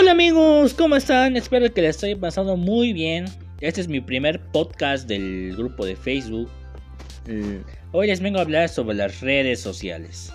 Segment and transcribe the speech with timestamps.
[0.00, 1.36] Hola amigos, ¿cómo están?
[1.36, 3.24] Espero que les estoy pasando muy bien.
[3.60, 6.48] Este es mi primer podcast del grupo de Facebook.
[7.26, 10.32] Mm, hoy les vengo a hablar sobre las redes sociales.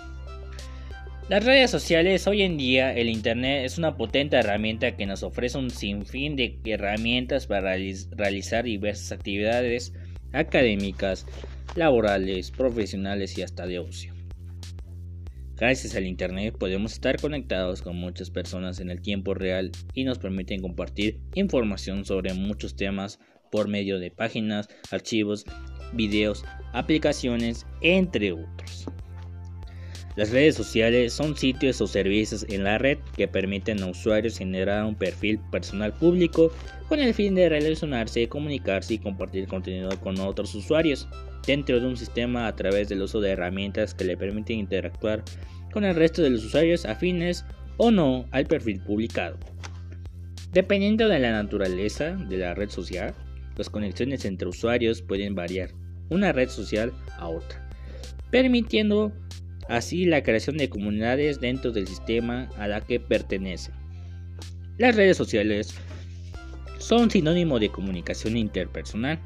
[1.30, 5.56] Las redes sociales, hoy en día el Internet es una potente herramienta que nos ofrece
[5.56, 7.74] un sinfín de herramientas para
[8.10, 9.94] realizar diversas actividades
[10.34, 11.24] académicas,
[11.74, 14.13] laborales, profesionales y hasta de ocio.
[15.56, 20.18] Gracias al Internet podemos estar conectados con muchas personas en el tiempo real y nos
[20.18, 23.20] permiten compartir información sobre muchos temas
[23.52, 25.44] por medio de páginas, archivos,
[25.92, 28.86] videos, aplicaciones, entre otros.
[30.16, 34.84] Las redes sociales son sitios o servicios en la red que permiten a usuarios generar
[34.84, 36.50] un perfil personal público
[36.88, 41.08] con el fin de relacionarse, comunicarse y compartir contenido con otros usuarios
[41.46, 45.22] dentro de un sistema a través del uso de herramientas que le permiten interactuar
[45.72, 47.44] con el resto de los usuarios afines
[47.76, 49.36] o no al perfil publicado.
[50.52, 53.14] Dependiendo de la naturaleza de la red social,
[53.56, 55.70] las conexiones entre usuarios pueden variar
[56.10, 57.68] una red social a otra,
[58.30, 59.12] permitiendo
[59.68, 63.72] así la creación de comunidades dentro del sistema a la que pertenece.
[64.78, 65.74] Las redes sociales
[66.78, 69.18] son sinónimo de comunicación interpersonal,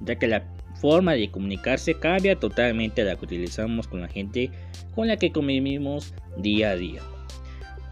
[0.00, 0.44] ya que la
[0.80, 4.50] forma de comunicarse cambia totalmente la que utilizamos con la gente
[4.94, 7.00] con la que convivimos día a día.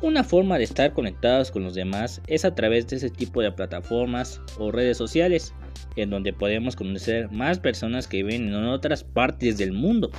[0.02, 3.53] Una forma de estar conectados con los demás es a través de ese tipo de
[3.53, 5.55] plataformas o redes sociales,
[5.94, 10.10] en donde podemos conocer más personas que viven en otras partes del mundo.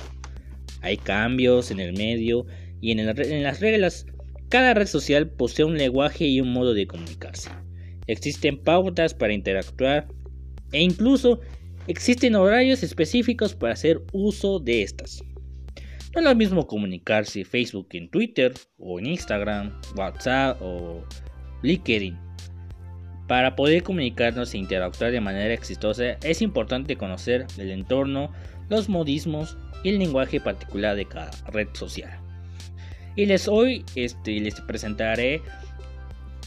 [0.80, 2.46] Hay cambios en el medio
[2.80, 4.06] y en, las reglas.
[4.48, 7.50] Cada red social posee un lenguaje y un modo de comunicarse.
[8.06, 10.08] Existen pautas para interactuar
[10.72, 11.40] e incluso
[11.86, 15.22] existen horarios específicos para hacer uso de estas.
[16.14, 21.04] No es lo mismo comunicarse Facebook en Twitter o en Instagram, WhatsApp o
[21.62, 22.16] LinkedIn.
[23.26, 28.30] Para poder comunicarnos e interactuar de manera exitosa es importante conocer el entorno,
[28.68, 32.20] los modismos y el lenguaje particular de cada red social.
[33.16, 35.42] Y les hoy este, les presentaré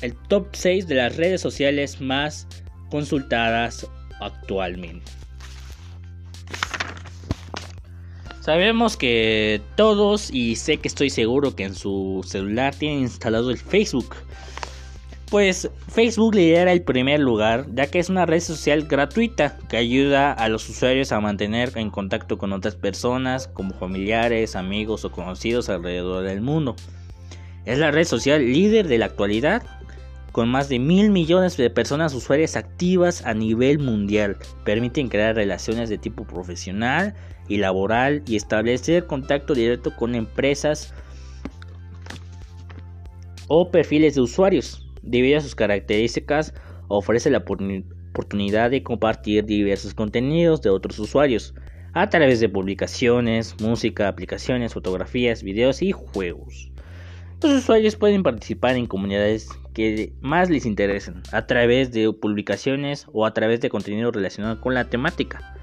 [0.01, 2.47] el top 6 de las redes sociales más
[2.89, 3.87] consultadas
[4.19, 5.11] actualmente.
[8.47, 13.57] Sabemos que todos, y sé que estoy seguro que en su celular tienen instalado el
[13.57, 14.15] Facebook.
[15.29, 20.31] Pues Facebook lidera el primer lugar, ya que es una red social gratuita que ayuda
[20.31, 25.67] a los usuarios a mantener en contacto con otras personas, como familiares, amigos o conocidos
[25.67, 26.77] alrededor del mundo.
[27.65, 29.61] Es la red social líder de la actualidad,
[30.37, 34.37] con más de mil millones de personas usuarias activas a nivel mundial.
[34.65, 37.15] Permiten crear relaciones de tipo profesional
[37.47, 40.93] y laboral y establecer contacto directo con empresas
[43.47, 44.87] o perfiles de usuarios.
[45.01, 46.53] Debido a sus características,
[46.87, 51.55] ofrece la oportunidad de compartir diversos contenidos de otros usuarios
[51.93, 56.71] a través de publicaciones, música, aplicaciones, fotografías, videos y juegos.
[57.41, 63.27] Los usuarios pueden participar en comunidades que más les interesen a través de publicaciones o
[63.27, 65.55] a través de contenido relacionado con la temática.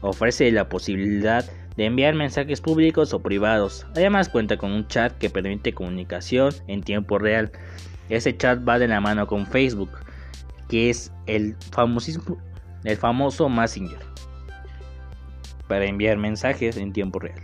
[0.00, 3.86] Ofrece la posibilidad de enviar mensajes públicos o privados.
[3.92, 7.52] Además cuenta con un chat que permite comunicación en tiempo real
[8.08, 9.90] ese chat va de la mano con Facebook,
[10.68, 12.36] que es el, famosísimo,
[12.84, 14.00] el famoso Messenger,
[15.68, 17.40] para enviar mensajes en tiempo real.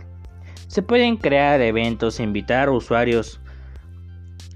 [0.67, 3.40] Se pueden crear eventos invitar usuarios.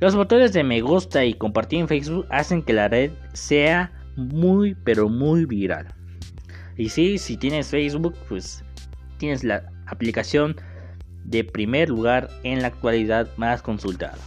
[0.02, 4.76] Los botones de me gusta y compartir en Facebook hacen que la red sea muy
[4.84, 5.88] pero muy viral.
[6.76, 8.66] Y sí, si tienes Facebook, pues
[9.18, 10.58] tienes la aplicación
[11.24, 14.18] de primer lugar en la actualidad más consultada.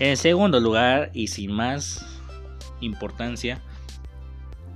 [0.00, 2.20] En segundo lugar, y sin más
[2.80, 3.62] importancia,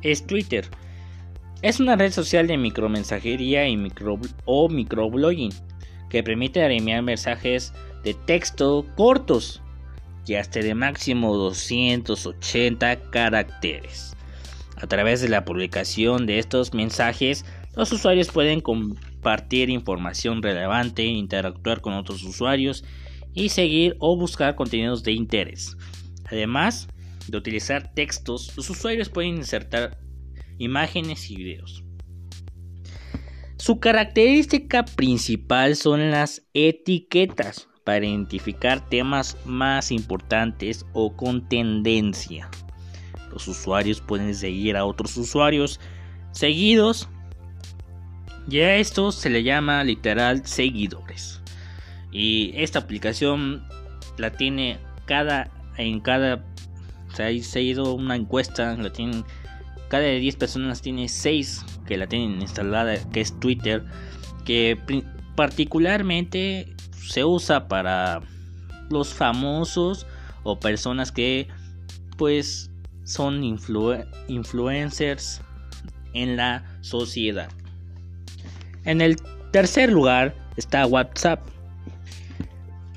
[0.01, 0.67] es Twitter.
[1.61, 5.53] Es una red social de micromensajería y micro o microblogging
[6.09, 9.61] que permite enviar mensajes de texto cortos
[10.29, 14.15] y hasta de máximo 280 caracteres.
[14.77, 17.45] A través de la publicación de estos mensajes,
[17.75, 22.85] los usuarios pueden compartir información relevante, interactuar con otros usuarios
[23.35, 25.77] y seguir o buscar contenidos de interés.
[26.27, 26.89] Además
[27.27, 29.99] de utilizar textos, los usuarios pueden insertar
[30.59, 31.85] imágenes y videos.
[33.57, 42.51] Su característica principal son las etiquetas para identificar temas más importantes o con tendencia.
[43.33, 45.81] Los usuarios pueden seguir a otros usuarios
[46.33, 47.09] seguidos
[48.47, 51.41] y a esto se le llama literal seguidores.
[52.13, 53.67] Y esta aplicación
[54.19, 54.77] la tiene
[55.07, 56.45] cada, en cada
[57.15, 59.25] Se ha, ido una encuesta, la tienen,
[59.89, 63.87] cada de 10 personas tiene 6 que la tienen instalada, que es Twitter,
[64.45, 64.79] que
[65.37, 66.77] particularmente
[67.09, 68.21] se usa para
[68.91, 70.07] los famosos
[70.43, 71.49] o personas que
[72.17, 72.71] pues
[73.05, 73.43] son
[74.29, 75.41] influencers
[76.13, 77.49] en la sociedad.
[78.85, 79.17] En el
[79.53, 81.41] tercer lugar está WhatsApp.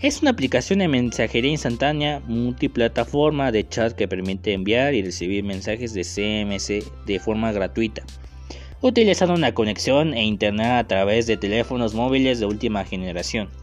[0.01, 5.93] Es una aplicación de mensajería instantánea multiplataforma de chat que permite enviar y recibir mensajes
[5.93, 8.01] de CMS de forma gratuita,
[8.81, 13.60] utilizando una conexión e internet a través de teléfonos móviles de última generación.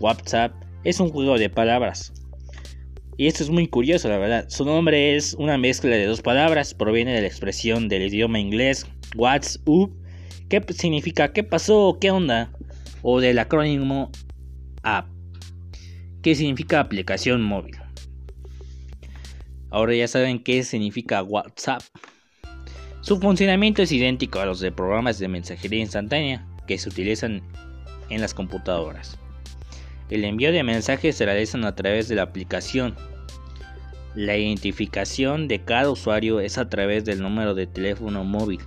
[0.00, 0.52] WhatsApp
[0.84, 2.12] es un juego de palabras.
[3.16, 4.46] Y esto es muy curioso, la verdad.
[4.48, 8.86] Su nombre es una mezcla de dos palabras, proviene de la expresión del idioma inglés
[9.16, 9.92] What's up,
[10.48, 12.50] que significa qué pasó, qué onda,
[13.02, 14.10] o del acrónimo
[14.82, 15.06] app,
[16.22, 17.76] que significa aplicación móvil.
[19.70, 21.82] Ahora ya saben qué significa WhatsApp.
[23.00, 27.42] Su funcionamiento es idéntico a los de programas de mensajería instantánea que se utilizan
[28.08, 29.18] en las computadoras.
[30.10, 32.94] El envío de mensajes se realizan a través de la aplicación.
[34.14, 38.60] La identificación de cada usuario es a través del número de teléfono móvil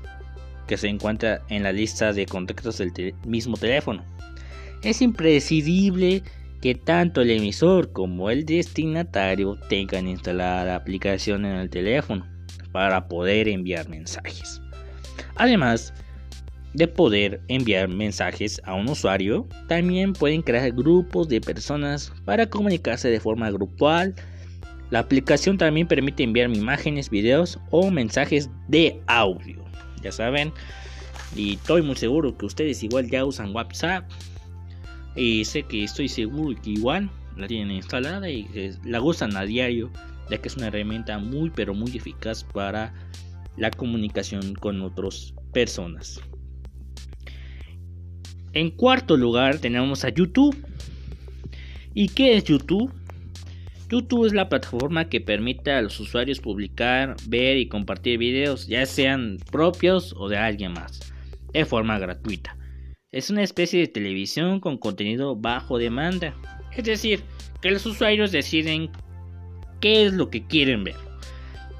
[0.68, 4.04] que se encuentra en la lista de contactos del mismo teléfono.
[4.84, 6.24] Es imprescindible
[6.62, 12.28] que tanto el emisor como el destinatario tengan instalada la aplicación en el teléfono
[12.72, 14.62] para poder enviar mensajes.
[15.36, 15.94] Además,
[16.74, 23.10] de poder enviar mensajes a un usuario, también pueden crear grupos de personas para comunicarse
[23.10, 24.14] de forma grupal.
[24.90, 29.64] La aplicación también permite enviar imágenes, videos o mensajes de audio.
[30.02, 30.54] Ya saben,
[31.36, 34.10] y estoy muy seguro que ustedes igual ya usan WhatsApp.
[35.16, 38.48] Y sé que estoy seguro que igual la tienen instalada y
[38.84, 39.90] la usan a diario,
[40.30, 42.94] ya que es una herramienta muy pero muy eficaz para
[43.58, 46.22] la comunicación con otras personas.
[48.54, 50.56] En cuarto lugar tenemos a YouTube.
[51.94, 52.92] ¿Y qué es YouTube?
[53.90, 58.86] YouTube es la plataforma que permite a los usuarios publicar, ver y compartir videos, ya
[58.86, 61.14] sean propios o de alguien más,
[61.54, 62.58] de forma gratuita.
[63.12, 66.36] Es una especie de televisión con contenido bajo demanda,
[66.76, 67.22] es decir,
[67.62, 68.90] que los usuarios deciden
[69.80, 70.96] qué es lo que quieren ver.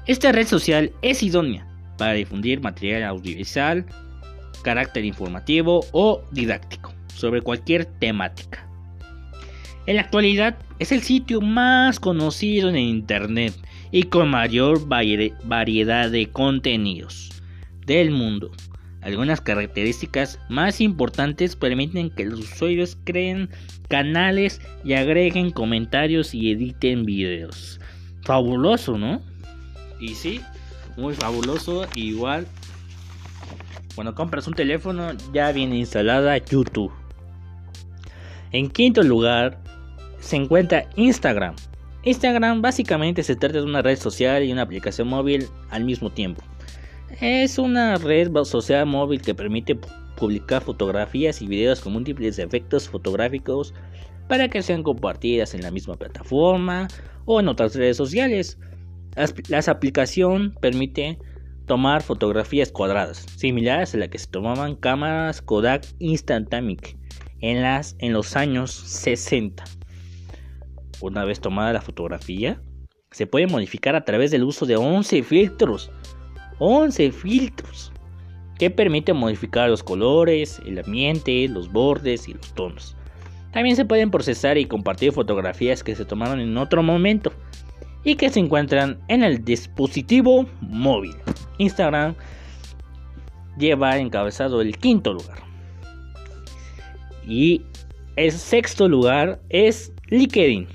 [0.06, 1.66] Esta red social es idónea
[1.98, 3.84] para difundir material audiovisual,
[4.62, 8.68] carácter informativo o didáctico sobre cualquier temática.
[9.86, 13.54] En la actualidad es el sitio más conocido en Internet
[13.90, 17.42] y con mayor variedad de contenidos
[17.86, 18.50] del mundo.
[19.00, 23.48] Algunas características más importantes permiten que los usuarios creen
[23.88, 27.80] canales y agreguen comentarios y editen videos.
[28.22, 29.22] Fabuloso, ¿no?
[30.00, 30.40] Y sí,
[30.96, 31.86] muy fabuloso.
[31.94, 32.46] Igual
[33.98, 36.92] cuando compras un teléfono ya viene instalada YouTube.
[38.52, 39.58] En quinto lugar
[40.20, 41.56] se encuentra Instagram.
[42.04, 46.44] Instagram básicamente se trata de una red social y una aplicación móvil al mismo tiempo.
[47.20, 49.76] Es una red social móvil que permite
[50.16, 53.74] publicar fotografías y videos con múltiples efectos fotográficos
[54.28, 56.86] para que sean compartidas en la misma plataforma
[57.24, 58.58] o en otras redes sociales.
[59.48, 61.18] La aplicación permite
[61.68, 66.96] tomar fotografías cuadradas, similares a las que se tomaban cámaras Kodak Instantamic
[67.40, 69.62] en, las, en los años 60.
[71.00, 72.60] Una vez tomada la fotografía,
[73.12, 75.92] se puede modificar a través del uso de 11 filtros.
[76.58, 77.92] 11 filtros
[78.58, 82.96] que permiten modificar los colores, el ambiente, los bordes y los tonos.
[83.52, 87.32] También se pueden procesar y compartir fotografías que se tomaron en otro momento
[88.04, 91.14] y que se encuentran en el dispositivo móvil.
[91.58, 92.14] Instagram
[93.58, 95.38] lleva encabezado el quinto lugar.
[97.26, 97.62] Y
[98.16, 100.66] el sexto lugar es LinkedIn.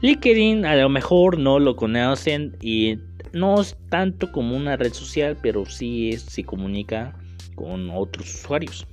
[0.00, 2.98] LinkedIn a lo mejor no lo conocen y
[3.32, 7.14] no es tanto como una red social, pero sí se comunica
[7.54, 8.86] con otros usuarios.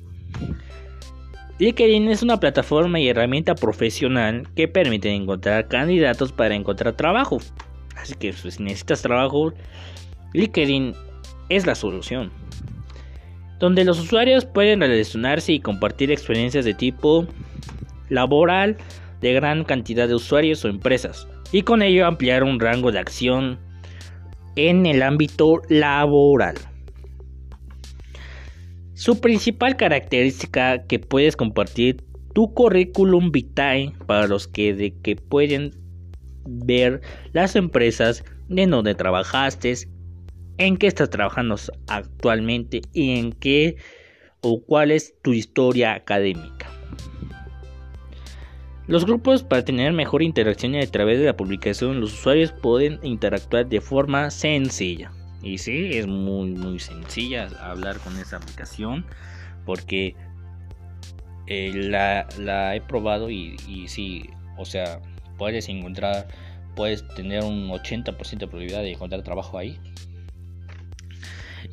[1.59, 7.37] LinkedIn es una plataforma y herramienta profesional que permite encontrar candidatos para encontrar trabajo.
[7.95, 9.53] Así que pues, si necesitas trabajo,
[10.33, 10.93] LinkedIn
[11.49, 12.31] es la solución.
[13.59, 17.27] Donde los usuarios pueden relacionarse y compartir experiencias de tipo
[18.09, 18.77] laboral
[19.21, 21.27] de gran cantidad de usuarios o empresas.
[21.51, 23.59] Y con ello ampliar un rango de acción
[24.55, 26.55] en el ámbito laboral.
[28.93, 35.71] Su principal característica que puedes compartir tu currículum vitae para los que de que pueden
[36.45, 37.01] ver
[37.33, 39.73] las empresas de dónde trabajaste,
[40.57, 41.55] en qué estás trabajando
[41.87, 43.77] actualmente y en qué
[44.41, 46.67] o cuál es tu historia académica.
[48.87, 53.67] Los grupos para tener mejor interacción a través de la publicación los usuarios pueden interactuar
[53.67, 55.11] de forma sencilla.
[55.43, 59.05] Y sí, es muy muy sencilla hablar con esa aplicación
[59.65, 60.15] porque
[61.47, 64.99] eh, la, he probado y, y sí, o sea,
[65.37, 66.27] puedes encontrar,
[66.75, 69.79] puedes tener un 80% de probabilidad de encontrar trabajo ahí.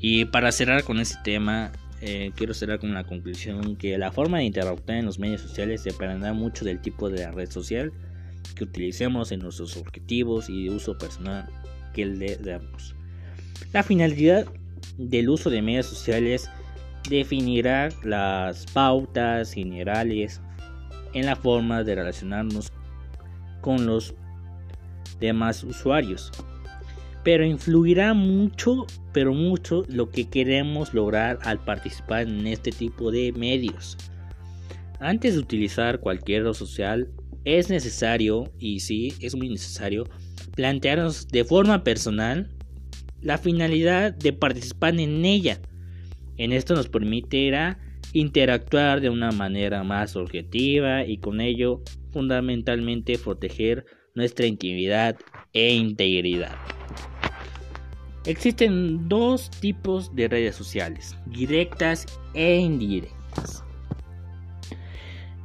[0.00, 4.38] Y para cerrar con este tema, eh, quiero cerrar con la conclusión que la forma
[4.38, 7.92] de interactuar en los medios sociales dependerá mucho del tipo de red social
[8.54, 11.48] que utilicemos en nuestros objetivos y de uso personal
[11.94, 12.94] que le damos.
[13.72, 14.46] La finalidad
[14.96, 16.48] del uso de medios sociales
[17.08, 20.40] definirá las pautas generales
[21.14, 22.70] en la forma de relacionarnos
[23.60, 24.14] con los
[25.20, 26.30] demás usuarios
[27.24, 33.32] pero influirá mucho, pero mucho lo que queremos lograr al participar en este tipo de
[33.32, 33.96] medios.
[35.00, 37.08] Antes de utilizar cualquier red social,
[37.44, 40.04] es necesario, y sí, es muy necesario,
[40.54, 42.50] plantearnos de forma personal
[43.20, 45.60] la finalidad de participar en ella.
[46.36, 47.78] En esto nos permitirá
[48.12, 51.82] interactuar de una manera más objetiva y con ello
[52.12, 53.84] fundamentalmente proteger
[54.14, 55.16] nuestra intimidad
[55.52, 56.56] e integridad.
[58.28, 62.04] Existen dos tipos de redes sociales, directas
[62.34, 63.64] e indirectas.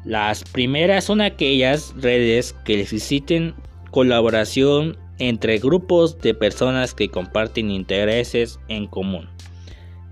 [0.03, 3.55] Las primeras son aquellas redes que necesiten
[3.91, 9.29] colaboración entre grupos de personas que comparten intereses en común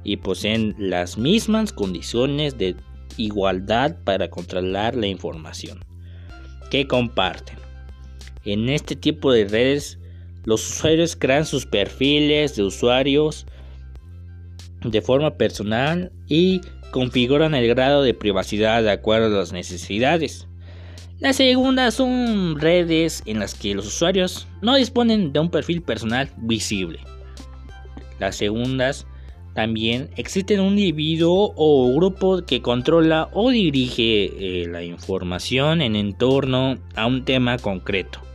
[0.06, 2.78] y poseen las mismas condiciones de
[3.18, 5.84] igualdad para controlar la información
[6.70, 7.58] que comparten.
[8.46, 10.00] En este tipo de redes
[10.44, 13.46] los usuarios crean sus perfiles de usuarios
[14.84, 20.48] de forma personal y configuran el grado de privacidad de acuerdo a las necesidades.
[21.20, 26.32] La segunda son redes en las que los usuarios no disponen de un perfil personal
[26.38, 27.00] visible.
[28.20, 29.06] Las segundas
[29.54, 36.78] también existen un individuo o grupo que controla o dirige eh, la información en torno
[36.96, 38.31] a un tema concreto.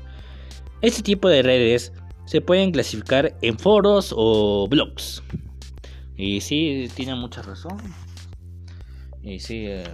[0.82, 1.92] Este tipo de redes
[2.26, 5.22] se pueden clasificar en foros o blogs.
[6.16, 7.78] Y sí, tiene mucha razón.
[9.22, 9.84] Y sí, eh,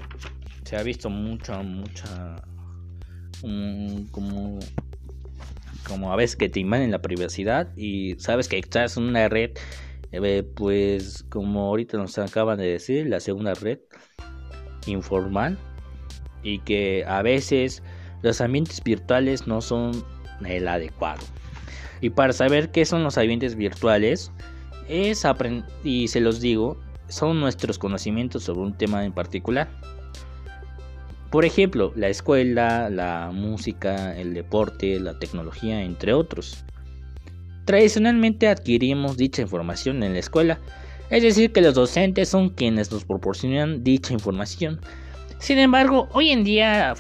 [0.64, 2.42] se ha visto mucha, mucha...
[4.10, 4.58] como,
[5.86, 9.50] como a veces que te invaden la privacidad y sabes que estás en una red,
[10.12, 13.78] eh, pues como ahorita nos acaban de decir, la segunda red
[14.86, 15.58] informal
[16.42, 17.82] y que a veces
[18.22, 20.04] los ambientes virtuales no son
[20.46, 21.22] el adecuado.
[22.00, 24.32] Y para saber qué son los ambientes virtuales,
[24.88, 25.24] es
[25.84, 29.68] y se los digo, son nuestros conocimientos sobre un tema en particular.
[31.30, 36.64] Por ejemplo, la escuela, la música, el deporte, la tecnología, entre otros.
[37.64, 40.58] Tradicionalmente adquirimos dicha información en la escuela,
[41.10, 44.80] es decir, que los docentes son quienes nos proporcionan dicha información.
[45.38, 46.94] Sin embargo, hoy en día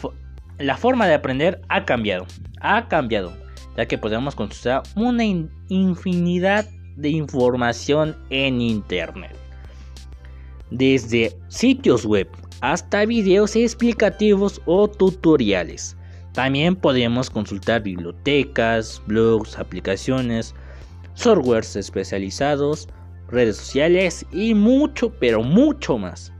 [0.58, 2.26] la forma de aprender ha cambiado,
[2.62, 3.32] ha cambiado
[3.76, 5.24] ya que podemos consultar una
[5.68, 9.36] infinidad de información en Internet.
[10.70, 12.28] Desde sitios web
[12.60, 15.96] hasta videos explicativos o tutoriales.
[16.32, 20.54] También podemos consultar bibliotecas, blogs, aplicaciones,
[21.14, 22.88] softwares especializados,
[23.28, 26.32] redes sociales y mucho, pero mucho más.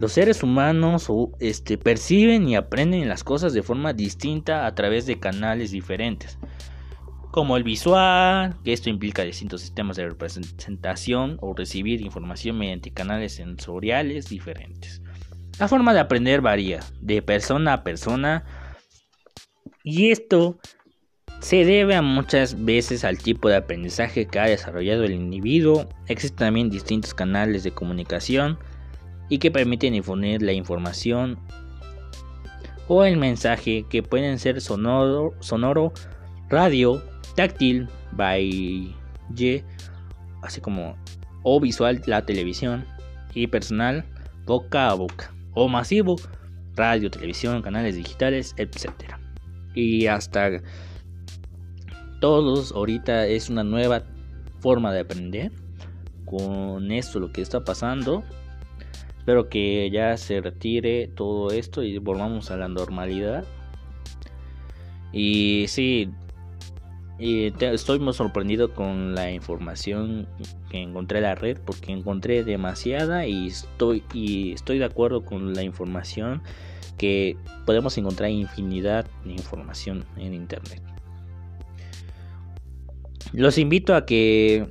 [0.00, 1.08] Los seres humanos
[1.40, 6.38] este, perciben y aprenden las cosas de forma distinta a través de canales diferentes,
[7.30, 13.34] como el visual, que esto implica distintos sistemas de representación o recibir información mediante canales
[13.34, 15.02] sensoriales diferentes.
[15.58, 18.44] La forma de aprender varía de persona a persona
[19.84, 20.58] y esto
[21.40, 25.90] se debe a muchas veces al tipo de aprendizaje que ha desarrollado el individuo.
[26.06, 28.58] Existen también distintos canales de comunicación
[29.30, 31.38] y que permiten difundir la información
[32.88, 35.92] o el mensaje que pueden ser sonoro, sonoro
[36.50, 37.02] radio,
[37.36, 38.94] táctil, by
[40.42, 40.96] así como
[41.44, 42.84] o visual la televisión
[43.32, 44.04] y personal
[44.44, 46.16] boca a boca o masivo
[46.74, 49.20] radio, televisión, canales digitales, etcétera.
[49.74, 50.60] Y hasta
[52.20, 54.02] todos ahorita es una nueva
[54.58, 55.52] forma de aprender
[56.24, 58.24] con esto lo que está pasando
[59.20, 63.44] Espero que ya se retire todo esto y volvamos a la normalidad.
[65.12, 66.08] Y sí,
[67.18, 70.26] estoy muy sorprendido con la información
[70.70, 75.52] que encontré en la red porque encontré demasiada y estoy, y estoy de acuerdo con
[75.52, 76.40] la información
[76.96, 77.36] que
[77.66, 80.82] podemos encontrar infinidad de información en internet.
[83.34, 84.66] Los invito a que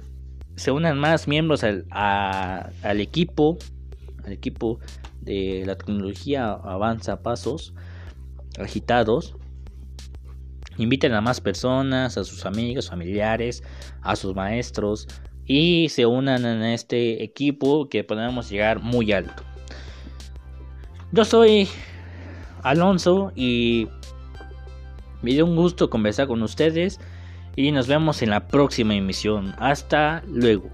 [0.56, 3.60] se unan más miembros al, al equipo,
[4.30, 4.80] al equipo
[5.22, 7.74] de la tecnología avanza pasos
[8.58, 9.36] agitados
[10.80, 13.64] Inviten a más personas, a sus amigos, familiares,
[14.02, 15.10] a sus maestros
[15.46, 19.44] y se unan en este equipo que podamos llegar muy alto.
[21.12, 21.68] Yo soy
[22.64, 23.90] Alonso y
[25.22, 26.98] me dio un gusto conversar con ustedes
[27.58, 29.54] y nos vemos en la próxima emisión.
[29.60, 30.70] Hasta luego.